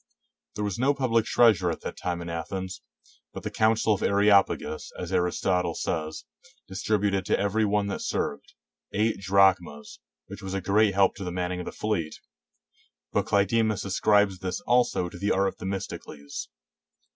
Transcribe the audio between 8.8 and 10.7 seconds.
eight drachmas, ^ which was a